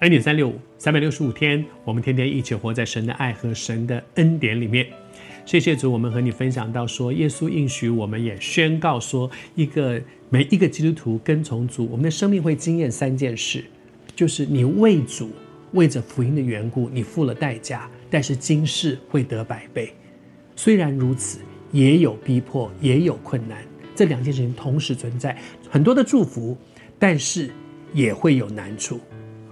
[0.00, 4.86] 恩典三六五，三百六十五天，我们天天一起活在神的爱和神的恩典里面。
[5.46, 13.64] 谢谢主，我们和你分享到说，耶稣应许，我们也宣告说，一个每一个基督徒跟从主，我们的生命会经验三件事，
[14.14, 15.30] 就是你为主
[15.72, 19.94] 为着福音的缘故，你付了代价，但是今世会得百倍。
[20.54, 21.38] 虽然如此，
[21.72, 25.38] 也有逼迫，也有困难，这两件事情同时存在，
[25.70, 26.54] 很多的祝福，
[26.98, 27.50] 但是
[27.94, 29.00] 也会有难处。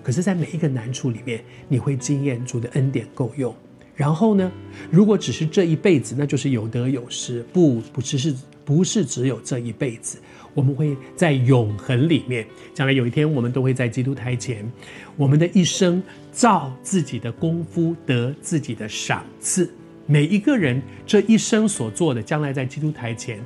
[0.05, 3.53] 可是，在每一个难处里面，你会经验主的恩典够用。
[3.97, 4.53] 然后呢，
[4.91, 7.43] 如果只是这一辈子，那就是有得有失。
[7.55, 10.19] 不，不只是不是只有这一辈子，
[10.53, 12.47] 我们会在永恒里面。
[12.75, 14.71] 将来有一天，我们都会在基督台前，
[15.17, 19.71] 我们的一生照自己的功夫得自己的赏赐。
[20.07, 23.43] 每一个人这一生所做的，将来在基督台前。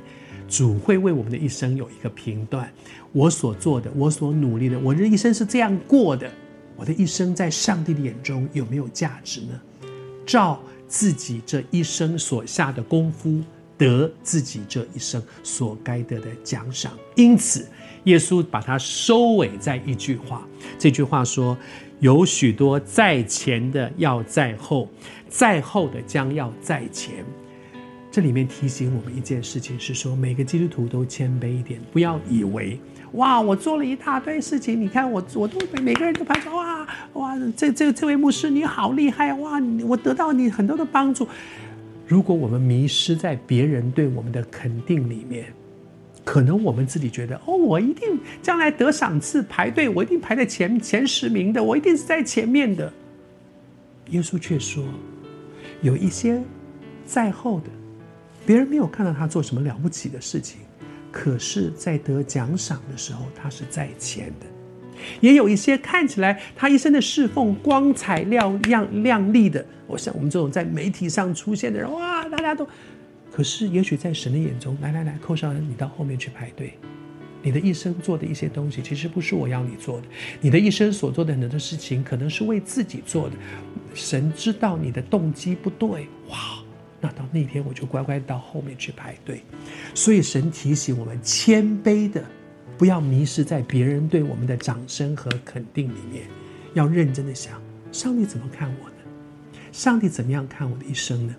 [0.49, 2.67] 主会为我们的一生有一个评断，
[3.11, 6.27] 我所做的，我所努力的，我这一生是这样过的，
[6.79, 9.59] 我的一生在上帝的眼中有没有价值呢？
[10.25, 13.41] 照自己这一生所下的功夫，
[13.77, 16.93] 得自己这一生所该得的奖赏。
[17.17, 17.67] 因此，
[18.05, 21.57] 耶稣把它收尾在一句话，这句话说：
[21.99, 24.87] 有许多在前的要在后，
[25.27, 27.25] 在后的将要在前。
[28.11, 32.79] 这里面提醒我们一件事情是说，每个基督徒都谦卑一点，不要以为
[33.13, 41.27] 哇，我做了一大堆事情，你看我我都每个人都拍手哇哇，这这这位牧师你好厉害哇，我得到你很多的帮助。
[42.07, 45.45] 如果我们迷失在别人对我们的肯定里面，
[46.25, 52.91] 可能我们自己觉得哦，我一定将来得赏赐，排队我一定排在前前十名的，我一定是在前面的。
[54.09, 54.83] 耶稣却说，
[55.83, 56.41] 有一些
[57.05, 57.65] 在后的。
[58.49, 60.61] 别人没有看到他做什么了不起的事情，
[61.11, 64.47] 可是，在得奖赏的时候，他是在前的。
[65.21, 72.67] 也有一些看起来他一生的侍奉光彩亮亮亮丽的，我像我们这种在媒体上出现的人，哇，大家都。
[73.31, 76.73] 可是，也许在神的眼中，来来来，寇绍恩，你到后面去排队。
[77.43, 80.07] 你的一生做的一些东西，其实不是我要你做的。
[80.41, 83.35] 你的一生所做的很多的事情，可能是为自己做的。
[83.93, 86.63] 神知道你的动机不对，哇。
[87.01, 89.41] 那到那天，我就乖乖到后面去排队。
[89.93, 92.23] 所以神提醒我们谦卑的，
[92.77, 96.27] 不要迷失在别人对我们的掌声和肯定里面，
[96.73, 97.61] 要认真的想：
[97.91, 98.95] 上帝怎么看我呢？
[99.71, 101.35] 上帝怎么样看我的一生呢？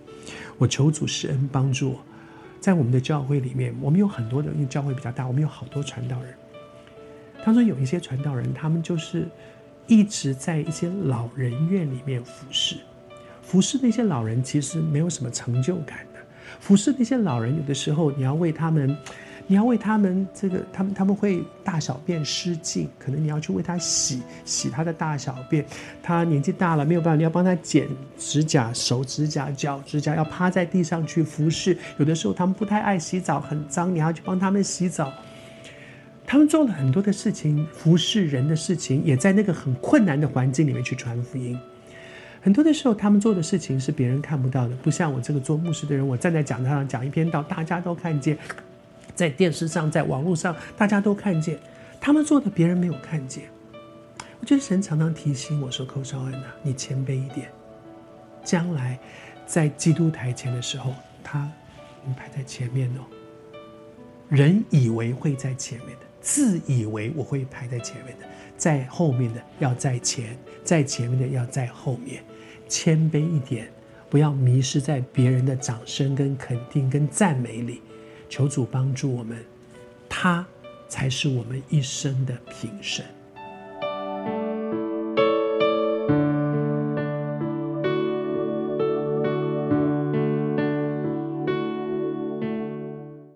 [0.57, 2.01] 我求主施恩帮助我，
[2.61, 6.35] 在我们的教会里面，我们有很多的，因为教会比较大，我们有好多传道人。
[7.43, 9.27] 他说有一些传道人，他们就是
[9.87, 12.77] 一直在一些老人院里面服侍。
[13.51, 16.21] 服侍那些老人其实没有什么成就感的。
[16.61, 18.97] 服侍那些老人，有的时候你要为他们，
[19.49, 25.67] 你要为他们这个，他们他们会大小便失禁，可能你要去为他洗洗他的大小便。
[26.01, 31.77] 他年纪大了没有办法，你要帮他剪指甲、手指甲、脚指甲，要趴在地上去服侍。
[31.99, 35.13] 有的时候他们不太爱洗澡，很脏，你要去帮他们洗澡。
[36.25, 41.59] 他们做了很多的事情，服侍人的事情，也在那个很困难的环境里面去传福音。
[42.43, 48.35] 很多的时候，他们做的事情是别人看不到的，不像我这个做牧师的人，我站在讲台上讲一篇道，大家都看见；
[49.15, 51.59] 在电视上、在网络上，大家都看见。
[52.01, 53.45] 他们做的，别人没有看见。
[54.41, 57.51] 我觉得神常常提醒我说：“寇少恩啊，你谦卑一点，
[58.43, 58.99] 将来
[59.45, 61.47] 在基督台前的时候，他
[62.07, 63.05] 你排在前面哦。
[64.31, 68.27] 人以为会在前面的，自以为我会排在前面的。”
[68.57, 72.23] 在后面的要在前，在前面的要在后面，
[72.69, 73.73] 谦卑一点，
[74.11, 77.81] 不要迷失在别人的掌声、跟肯定、跟赞美里。
[78.29, 79.43] 求主帮助我们，
[80.11, 80.47] 他
[80.89, 83.03] 才是我们一生的评审。